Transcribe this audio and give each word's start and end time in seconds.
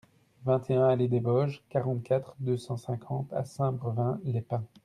vingt 0.45 0.67
et 0.71 0.75
un 0.75 0.87
allée 0.87 1.07
des 1.07 1.19
Vosges, 1.19 1.61
quarante-quatre, 1.69 2.33
deux 2.39 2.57
cent 2.57 2.75
cinquante 2.75 3.31
à 3.33 3.45
Saint-Brevin-les-Pins 3.45 4.63